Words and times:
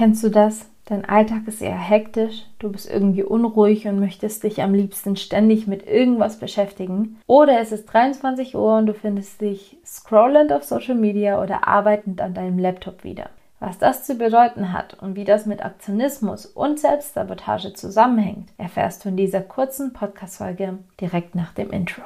Kennst 0.00 0.24
du 0.24 0.30
das? 0.30 0.64
Dein 0.86 1.04
Alltag 1.04 1.42
ist 1.46 1.60
eher 1.60 1.76
hektisch, 1.76 2.46
du 2.58 2.72
bist 2.72 2.90
irgendwie 2.90 3.22
unruhig 3.22 3.86
und 3.86 4.00
möchtest 4.00 4.44
dich 4.44 4.62
am 4.62 4.72
liebsten 4.72 5.14
ständig 5.14 5.66
mit 5.66 5.86
irgendwas 5.86 6.38
beschäftigen. 6.38 7.18
Oder 7.26 7.60
es 7.60 7.70
ist 7.70 7.84
23 7.84 8.54
Uhr 8.54 8.78
und 8.78 8.86
du 8.86 8.94
findest 8.94 9.42
dich 9.42 9.76
scrollend 9.84 10.54
auf 10.54 10.64
Social 10.64 10.94
Media 10.94 11.42
oder 11.42 11.68
arbeitend 11.68 12.22
an 12.22 12.32
deinem 12.32 12.58
Laptop 12.58 13.04
wieder. 13.04 13.28
Was 13.58 13.76
das 13.76 14.04
zu 14.04 14.14
bedeuten 14.14 14.72
hat 14.72 14.96
und 15.02 15.16
wie 15.16 15.24
das 15.24 15.44
mit 15.44 15.62
Aktionismus 15.62 16.46
und 16.46 16.80
Selbstsabotage 16.80 17.74
zusammenhängt, 17.74 18.48
erfährst 18.56 19.04
du 19.04 19.10
in 19.10 19.18
dieser 19.18 19.42
kurzen 19.42 19.92
Podcast-Folge 19.92 20.78
direkt 20.98 21.34
nach 21.34 21.52
dem 21.52 21.68
Intro. 21.72 22.04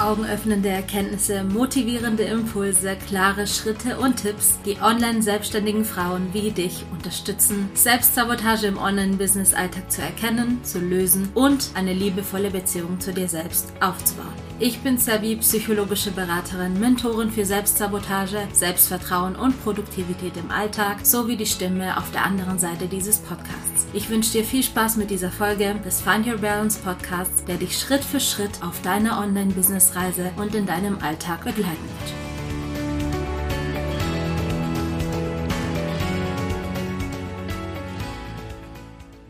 Augenöffnende 0.00 0.68
Erkenntnisse, 0.68 1.44
motivierende 1.44 2.24
Impulse, 2.24 2.96
klare 3.08 3.46
Schritte 3.46 3.98
und 3.98 4.16
Tipps, 4.16 4.58
die 4.64 4.80
online 4.80 5.22
selbstständigen 5.22 5.84
Frauen 5.84 6.28
wie 6.32 6.50
dich 6.50 6.84
unterstützen, 6.92 7.68
Selbstsabotage 7.74 8.66
im 8.66 8.78
Online-Business-Alltag 8.78 9.90
zu 9.90 10.02
erkennen, 10.02 10.64
zu 10.64 10.78
lösen 10.80 11.28
und 11.34 11.70
eine 11.74 11.92
liebevolle 11.92 12.50
Beziehung 12.50 12.98
zu 13.00 13.12
dir 13.12 13.28
selbst 13.28 13.72
aufzubauen. 13.80 14.49
Ich 14.62 14.80
bin 14.80 14.98
Savi, 14.98 15.36
psychologische 15.36 16.10
Beraterin, 16.10 16.78
Mentorin 16.78 17.30
für 17.30 17.46
Selbstsabotage, 17.46 18.46
Selbstvertrauen 18.52 19.34
und 19.34 19.58
Produktivität 19.64 20.36
im 20.36 20.50
Alltag 20.50 21.06
sowie 21.06 21.38
die 21.38 21.46
Stimme 21.46 21.96
auf 21.96 22.10
der 22.10 22.26
anderen 22.26 22.58
Seite 22.58 22.86
dieses 22.86 23.20
Podcasts. 23.20 23.86
Ich 23.94 24.10
wünsche 24.10 24.32
dir 24.32 24.44
viel 24.44 24.62
Spaß 24.62 24.98
mit 24.98 25.08
dieser 25.08 25.30
Folge 25.30 25.76
des 25.82 26.02
Find 26.02 26.26
Your 26.26 26.36
Balance 26.36 26.78
Podcasts, 26.78 27.42
der 27.46 27.56
dich 27.56 27.74
Schritt 27.78 28.04
für 28.04 28.20
Schritt 28.20 28.62
auf 28.62 28.82
deiner 28.82 29.18
Online-Business-Reise 29.18 30.30
und 30.36 30.54
in 30.54 30.66
deinem 30.66 30.98
Alltag 30.98 31.42
begleiten 31.42 31.70
wird. 31.70 32.14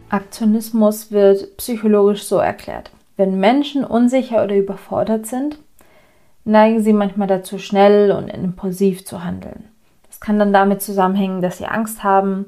Aktionismus 0.08 1.12
wird 1.12 1.56
psychologisch 1.56 2.24
so 2.24 2.38
erklärt. 2.38 2.90
Wenn 3.20 3.38
Menschen 3.38 3.84
unsicher 3.84 4.42
oder 4.42 4.56
überfordert 4.56 5.26
sind, 5.26 5.58
neigen 6.46 6.80
sie 6.80 6.94
manchmal 6.94 7.28
dazu, 7.28 7.58
schnell 7.58 8.12
und 8.12 8.30
impulsiv 8.30 9.04
zu 9.04 9.22
handeln. 9.22 9.64
Das 10.06 10.20
kann 10.20 10.38
dann 10.38 10.54
damit 10.54 10.80
zusammenhängen, 10.80 11.42
dass 11.42 11.58
sie 11.58 11.66
Angst 11.66 12.02
haben, 12.02 12.46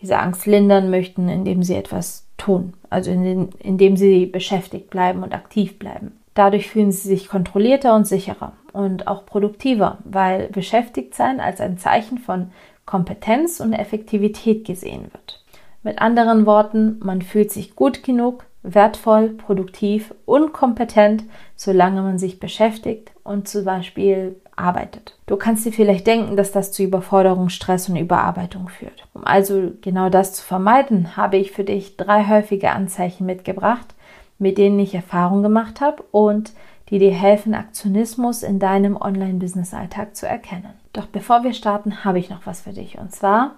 diese 0.00 0.18
Angst 0.18 0.46
lindern 0.46 0.88
möchten, 0.88 1.28
indem 1.28 1.62
sie 1.62 1.74
etwas 1.74 2.26
tun, 2.38 2.72
also 2.88 3.10
indem 3.10 3.98
sie 3.98 4.24
beschäftigt 4.24 4.88
bleiben 4.88 5.22
und 5.22 5.34
aktiv 5.34 5.78
bleiben. 5.78 6.12
Dadurch 6.32 6.70
fühlen 6.70 6.90
sie 6.90 7.06
sich 7.06 7.28
kontrollierter 7.28 7.94
und 7.94 8.06
sicherer 8.06 8.54
und 8.72 9.06
auch 9.06 9.26
produktiver, 9.26 9.98
weil 10.04 10.48
beschäftigt 10.48 11.14
sein 11.14 11.38
als 11.38 11.60
ein 11.60 11.76
Zeichen 11.76 12.16
von 12.16 12.50
Kompetenz 12.86 13.60
und 13.60 13.74
Effektivität 13.74 14.64
gesehen 14.64 15.02
wird. 15.12 15.44
Mit 15.82 15.98
anderen 15.98 16.46
Worten, 16.46 16.98
man 17.04 17.20
fühlt 17.20 17.52
sich 17.52 17.76
gut 17.76 18.02
genug, 18.02 18.46
wertvoll, 18.64 19.28
produktiv 19.28 20.12
und 20.24 20.52
kompetent, 20.52 21.24
solange 21.54 22.02
man 22.02 22.18
sich 22.18 22.40
beschäftigt 22.40 23.12
und 23.22 23.46
zum 23.46 23.64
Beispiel 23.64 24.36
arbeitet. 24.56 25.16
Du 25.26 25.36
kannst 25.36 25.64
dir 25.64 25.72
vielleicht 25.72 26.06
denken, 26.06 26.36
dass 26.36 26.50
das 26.50 26.72
zu 26.72 26.82
Überforderung, 26.82 27.50
Stress 27.50 27.88
und 27.88 27.96
Überarbeitung 27.96 28.68
führt. 28.68 29.06
Um 29.12 29.24
also 29.24 29.72
genau 29.82 30.08
das 30.08 30.32
zu 30.32 30.42
vermeiden, 30.42 31.16
habe 31.16 31.36
ich 31.36 31.52
für 31.52 31.64
dich 31.64 31.96
drei 31.96 32.26
häufige 32.26 32.70
Anzeichen 32.70 33.26
mitgebracht, 33.26 33.94
mit 34.38 34.58
denen 34.58 34.78
ich 34.78 34.94
Erfahrung 34.94 35.42
gemacht 35.42 35.80
habe 35.80 36.02
und 36.10 36.52
die 36.90 36.98
dir 36.98 37.12
helfen, 37.12 37.54
Aktionismus 37.54 38.42
in 38.42 38.58
deinem 38.58 38.96
Online-Business-Alltag 38.96 40.16
zu 40.16 40.26
erkennen. 40.26 40.74
Doch 40.92 41.06
bevor 41.06 41.42
wir 41.42 41.52
starten, 41.52 42.04
habe 42.04 42.18
ich 42.18 42.30
noch 42.30 42.46
was 42.46 42.62
für 42.62 42.72
dich. 42.72 42.98
Und 42.98 43.12
zwar 43.12 43.56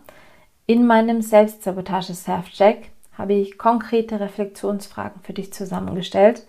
in 0.66 0.87
meinem 0.87 1.22
Selbstsabotage-Self-Check 1.22 2.91
habe 3.16 3.34
ich 3.34 3.59
konkrete 3.59 4.21
Reflexionsfragen 4.21 5.22
für 5.22 5.32
dich 5.32 5.53
zusammengestellt 5.53 6.43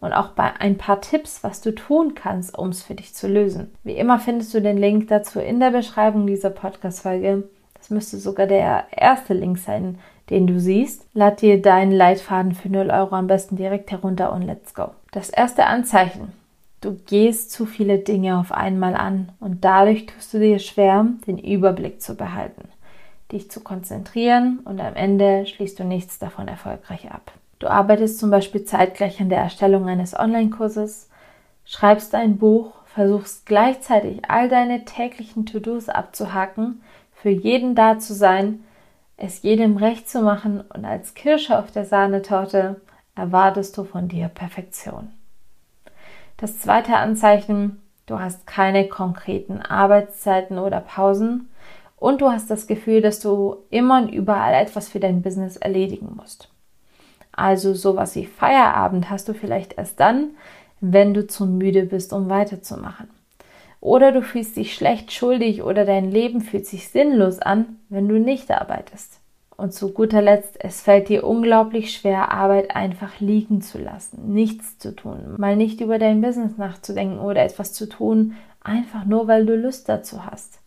und 0.00 0.12
auch 0.12 0.30
ein 0.36 0.78
paar 0.78 1.00
Tipps, 1.00 1.44
was 1.44 1.60
du 1.60 1.72
tun 1.72 2.14
kannst, 2.14 2.58
um 2.58 2.70
es 2.70 2.82
für 2.82 2.94
dich 2.94 3.14
zu 3.14 3.28
lösen. 3.28 3.72
Wie 3.84 3.96
immer 3.96 4.18
findest 4.18 4.52
du 4.52 4.60
den 4.60 4.76
Link 4.76 5.08
dazu 5.08 5.38
in 5.38 5.60
der 5.60 5.70
Beschreibung 5.70 6.26
dieser 6.26 6.50
Podcast-Folge. 6.50 7.44
Das 7.74 7.90
müsste 7.90 8.18
sogar 8.18 8.46
der 8.46 8.86
erste 8.90 9.34
Link 9.34 9.58
sein, 9.58 9.98
den 10.30 10.46
du 10.46 10.58
siehst. 10.58 11.06
Lad 11.14 11.40
dir 11.40 11.62
deinen 11.62 11.92
Leitfaden 11.92 12.52
für 12.52 12.68
0 12.68 12.90
Euro 12.90 13.14
am 13.14 13.26
besten 13.26 13.56
direkt 13.56 13.90
herunter 13.90 14.32
und 14.32 14.42
let's 14.42 14.74
go. 14.74 14.90
Das 15.12 15.30
erste 15.30 15.66
Anzeichen. 15.66 16.32
Du 16.80 16.96
gehst 17.06 17.52
zu 17.52 17.64
viele 17.64 17.98
Dinge 17.98 18.38
auf 18.40 18.50
einmal 18.50 18.96
an 18.96 19.30
und 19.38 19.64
dadurch 19.64 20.06
tust 20.06 20.34
du 20.34 20.40
dir 20.40 20.58
schwer, 20.58 21.06
den 21.28 21.38
Überblick 21.38 22.02
zu 22.02 22.16
behalten 22.16 22.62
dich 23.32 23.50
zu 23.50 23.60
konzentrieren 23.60 24.60
und 24.64 24.80
am 24.80 24.94
Ende 24.94 25.46
schließt 25.46 25.78
du 25.78 25.84
nichts 25.84 26.18
davon 26.18 26.48
erfolgreich 26.48 27.10
ab. 27.10 27.32
Du 27.58 27.68
arbeitest 27.68 28.18
zum 28.18 28.30
Beispiel 28.30 28.64
zeitgleich 28.64 29.20
an 29.20 29.28
der 29.28 29.38
Erstellung 29.38 29.88
eines 29.88 30.18
Online-Kurses, 30.18 31.08
schreibst 31.64 32.14
ein 32.14 32.38
Buch, 32.38 32.72
versuchst 32.86 33.46
gleichzeitig 33.46 34.28
all 34.28 34.48
deine 34.48 34.84
täglichen 34.84 35.46
To-Dos 35.46 35.88
abzuhaken, 35.88 36.82
für 37.14 37.30
jeden 37.30 37.74
da 37.74 37.98
zu 37.98 38.14
sein, 38.14 38.64
es 39.16 39.42
jedem 39.42 39.76
recht 39.76 40.10
zu 40.10 40.22
machen 40.22 40.60
und 40.60 40.84
als 40.84 41.14
Kirsche 41.14 41.58
auf 41.58 41.70
der 41.70 41.84
Sahnetorte 41.84 42.80
erwartest 43.14 43.78
du 43.78 43.84
von 43.84 44.08
dir 44.08 44.28
Perfektion. 44.28 45.10
Das 46.36 46.58
zweite 46.58 46.96
Anzeichen, 46.96 47.80
du 48.06 48.18
hast 48.18 48.46
keine 48.48 48.88
konkreten 48.88 49.62
Arbeitszeiten 49.62 50.58
oder 50.58 50.80
Pausen, 50.80 51.48
und 52.02 52.20
du 52.20 52.32
hast 52.32 52.50
das 52.50 52.66
Gefühl, 52.66 53.00
dass 53.00 53.20
du 53.20 53.58
immer 53.70 54.02
und 54.02 54.08
überall 54.08 54.54
etwas 54.54 54.88
für 54.88 54.98
dein 54.98 55.22
Business 55.22 55.56
erledigen 55.56 56.16
musst. 56.16 56.48
Also 57.30 57.74
sowas 57.74 58.16
wie 58.16 58.26
Feierabend 58.26 59.08
hast 59.08 59.28
du 59.28 59.34
vielleicht 59.34 59.78
erst 59.78 60.00
dann, 60.00 60.30
wenn 60.80 61.14
du 61.14 61.28
zu 61.28 61.46
müde 61.46 61.84
bist, 61.84 62.12
um 62.12 62.28
weiterzumachen. 62.28 63.08
Oder 63.80 64.10
du 64.10 64.20
fühlst 64.20 64.56
dich 64.56 64.74
schlecht 64.74 65.12
schuldig 65.12 65.62
oder 65.62 65.84
dein 65.84 66.10
Leben 66.10 66.40
fühlt 66.40 66.66
sich 66.66 66.88
sinnlos 66.88 67.38
an, 67.38 67.76
wenn 67.88 68.08
du 68.08 68.18
nicht 68.18 68.50
arbeitest. 68.50 69.20
Und 69.56 69.72
zu 69.72 69.92
guter 69.92 70.22
Letzt, 70.22 70.56
es 70.58 70.80
fällt 70.80 71.08
dir 71.08 71.24
unglaublich 71.24 71.94
schwer, 71.94 72.32
Arbeit 72.32 72.74
einfach 72.74 73.20
liegen 73.20 73.62
zu 73.62 73.78
lassen, 73.78 74.32
nichts 74.32 74.76
zu 74.78 74.96
tun, 74.96 75.36
mal 75.36 75.54
nicht 75.54 75.80
über 75.80 76.00
dein 76.00 76.20
Business 76.20 76.56
nachzudenken 76.56 77.20
oder 77.20 77.44
etwas 77.44 77.72
zu 77.72 77.88
tun, 77.88 78.34
einfach 78.60 79.04
nur 79.04 79.28
weil 79.28 79.46
du 79.46 79.54
Lust 79.54 79.88
dazu 79.88 80.26
hast. 80.26 80.61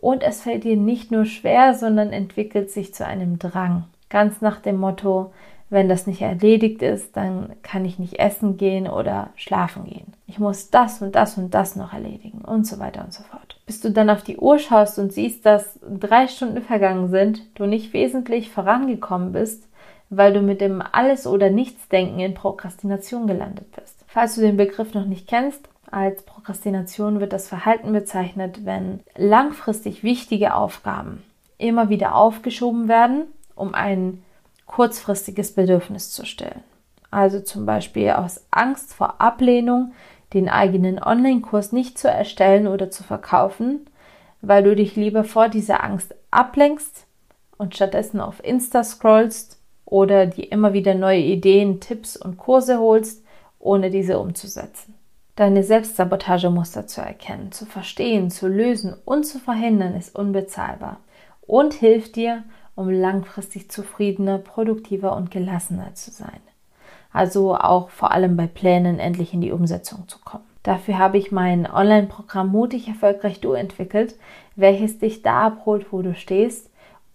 Und 0.00 0.22
es 0.22 0.42
fällt 0.42 0.64
dir 0.64 0.76
nicht 0.76 1.10
nur 1.10 1.26
schwer, 1.26 1.74
sondern 1.74 2.10
entwickelt 2.12 2.70
sich 2.70 2.94
zu 2.94 3.06
einem 3.06 3.38
Drang. 3.38 3.84
Ganz 4.08 4.40
nach 4.40 4.60
dem 4.60 4.76
Motto, 4.76 5.32
wenn 5.68 5.88
das 5.88 6.06
nicht 6.06 6.20
erledigt 6.20 6.82
ist, 6.82 7.16
dann 7.16 7.52
kann 7.62 7.84
ich 7.84 7.98
nicht 7.98 8.18
essen 8.18 8.56
gehen 8.56 8.88
oder 8.88 9.30
schlafen 9.36 9.84
gehen. 9.84 10.12
Ich 10.26 10.40
muss 10.40 10.70
das 10.70 11.00
und 11.00 11.14
das 11.14 11.38
und 11.38 11.54
das 11.54 11.76
noch 11.76 11.92
erledigen 11.92 12.40
und 12.44 12.66
so 12.66 12.80
weiter 12.80 13.04
und 13.04 13.12
so 13.12 13.22
fort. 13.22 13.60
Bis 13.66 13.80
du 13.80 13.92
dann 13.92 14.10
auf 14.10 14.22
die 14.22 14.38
Uhr 14.38 14.58
schaust 14.58 14.98
und 14.98 15.12
siehst, 15.12 15.46
dass 15.46 15.78
drei 15.82 16.26
Stunden 16.26 16.62
vergangen 16.62 17.10
sind, 17.10 17.42
du 17.54 17.66
nicht 17.66 17.92
wesentlich 17.92 18.50
vorangekommen 18.50 19.32
bist, 19.32 19.68
weil 20.08 20.32
du 20.32 20.40
mit 20.40 20.60
dem 20.60 20.82
Alles- 20.82 21.28
oder 21.28 21.50
Nichts-Denken 21.50 22.18
in 22.18 22.34
Prokrastination 22.34 23.28
gelandet 23.28 23.70
bist. 23.76 24.04
Falls 24.08 24.34
du 24.34 24.40
den 24.40 24.56
Begriff 24.56 24.92
noch 24.92 25.06
nicht 25.06 25.28
kennst, 25.28 25.68
als 25.90 26.22
Prokrastination 26.22 27.20
wird 27.20 27.32
das 27.32 27.48
Verhalten 27.48 27.92
bezeichnet, 27.92 28.64
wenn 28.64 29.00
langfristig 29.16 30.02
wichtige 30.02 30.54
Aufgaben 30.54 31.22
immer 31.58 31.88
wieder 31.88 32.14
aufgeschoben 32.14 32.88
werden, 32.88 33.24
um 33.54 33.74
ein 33.74 34.22
kurzfristiges 34.66 35.52
Bedürfnis 35.54 36.10
zu 36.10 36.24
stillen. 36.24 36.62
Also 37.10 37.40
zum 37.40 37.66
Beispiel 37.66 38.10
aus 38.10 38.44
Angst 38.50 38.94
vor 38.94 39.20
Ablehnung, 39.20 39.92
den 40.32 40.48
eigenen 40.48 41.02
Online-Kurs 41.02 41.72
nicht 41.72 41.98
zu 41.98 42.08
erstellen 42.08 42.68
oder 42.68 42.90
zu 42.90 43.02
verkaufen, 43.02 43.86
weil 44.40 44.62
du 44.62 44.76
dich 44.76 44.96
lieber 44.96 45.24
vor 45.24 45.48
dieser 45.48 45.82
Angst 45.82 46.14
ablenkst 46.30 47.04
und 47.58 47.74
stattdessen 47.74 48.20
auf 48.20 48.42
Insta 48.44 48.84
scrollst 48.84 49.58
oder 49.84 50.26
dir 50.26 50.50
immer 50.52 50.72
wieder 50.72 50.94
neue 50.94 51.20
Ideen, 51.20 51.80
Tipps 51.80 52.16
und 52.16 52.38
Kurse 52.38 52.78
holst, 52.78 53.24
ohne 53.58 53.90
diese 53.90 54.18
umzusetzen. 54.18 54.94
Deine 55.36 55.62
Selbstsabotagemuster 55.62 56.86
zu 56.86 57.00
erkennen, 57.00 57.52
zu 57.52 57.64
verstehen, 57.64 58.30
zu 58.30 58.48
lösen 58.48 58.94
und 59.04 59.24
zu 59.24 59.38
verhindern 59.38 59.94
ist 59.94 60.14
unbezahlbar 60.14 60.98
und 61.40 61.74
hilft 61.74 62.16
dir, 62.16 62.44
um 62.74 62.90
langfristig 62.90 63.70
zufriedener, 63.70 64.38
produktiver 64.38 65.16
und 65.16 65.30
gelassener 65.30 65.94
zu 65.94 66.10
sein. 66.10 66.40
Also 67.12 67.56
auch 67.56 67.90
vor 67.90 68.12
allem 68.12 68.36
bei 68.36 68.46
Plänen 68.46 68.98
endlich 68.98 69.34
in 69.34 69.40
die 69.40 69.52
Umsetzung 69.52 70.06
zu 70.08 70.18
kommen. 70.20 70.44
Dafür 70.62 70.98
habe 70.98 71.18
ich 71.18 71.32
mein 71.32 71.70
Online-Programm 71.70 72.50
Mutig 72.50 72.86
Erfolgreich 72.88 73.40
Du 73.40 73.52
entwickelt, 73.52 74.14
welches 74.56 74.98
dich 74.98 75.22
da 75.22 75.46
abholt, 75.46 75.86
wo 75.90 76.02
du 76.02 76.14
stehst 76.14 76.70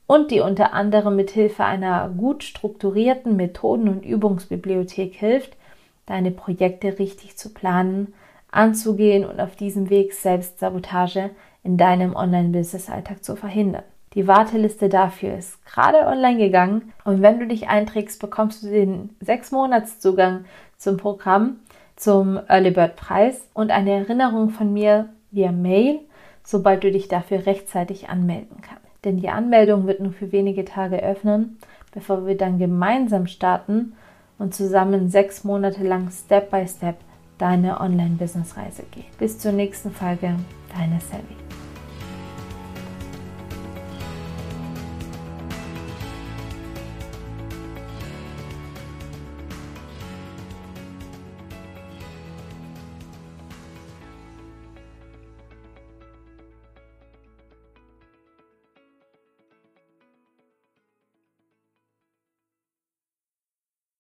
und 0.08 0.32
die 0.32 0.40
unter 0.40 0.74
anderem 0.74 1.16
mit 1.16 1.32
Hilfe 1.32 1.64
einer 1.64 2.10
gut 2.10 2.44
strukturierten 2.44 3.36
Methoden- 3.36 3.90
und 3.90 4.06
Übungsbibliothek 4.06 5.14
hilft, 5.14 5.56
deine 6.06 6.31
Projekte 6.31 7.00
richtig 7.00 7.38
zu 7.38 7.54
planen, 7.54 8.13
anzugehen 8.52 9.25
und 9.25 9.40
auf 9.40 9.56
diesem 9.56 9.90
Weg 9.90 10.13
Selbstsabotage 10.13 11.31
in 11.63 11.78
deinem 11.78 12.16
Online-Business-Alltag 12.16 13.24
zu 13.24 13.36
verhindern. 13.36 13.84
Die 14.13 14.28
Warteliste 14.28 14.88
dafür 14.88 15.38
ist 15.38 15.66
gerade 15.66 16.07
online 16.07 16.38
gegangen 16.38 16.94
und 17.04 17.22
wenn 17.22 17.40
du 17.40 17.48
dich 17.48 17.68
einträgst, 17.68 18.22
bekommst 18.22 18.63
du 18.63 18.69
den 18.69 19.10
6 19.19 19.52
Monats 19.52 20.00
Zugang 20.00 20.46
zum 20.78 20.96
Programm, 20.96 21.57
zum 21.98 22.40
Early 22.48 22.72
Bird 22.72 22.96
Preis 22.96 23.48
und 23.54 23.72
eine 23.72 23.92
Erinnerung 23.92 24.50
von 24.51 24.72
mir 24.72 25.10
via 25.31 25.51
Mail, 25.51 26.00
sobald 26.44 26.84
du 26.84 26.92
dich 26.92 27.10
dafür 27.10 27.46
rechtzeitig 27.46 28.10
anmelden 28.10 28.62
kannst. 28.62 28.86
Denn 29.04 29.18
die 29.18 29.30
Anmeldung 29.30 29.86
wird 29.86 30.00
nur 30.00 30.13
für 30.13 30.31
wenige 30.31 30.63
Tage 30.63 31.04
öffnen, 31.04 31.58
bevor 31.94 32.25
wir 32.25 32.38
dann 32.38 32.58
gemeinsam 32.58 33.28
starten 33.28 33.94
und 34.38 34.54
zusammen 34.54 35.10
sechs 35.10 35.44
Monate 35.44 35.84
lang 35.84 36.10
Step 36.12 36.52
by 36.52 36.68
Step 36.68 36.98
deine 37.38 37.80
Online-Business-Reise 37.80 38.84
gehen. 38.92 39.06
Bis 39.20 39.40
zur 39.40 39.52
nächsten 39.52 39.92
Folge, 39.92 40.36
deine 40.74 41.00
Sally. 41.02 41.45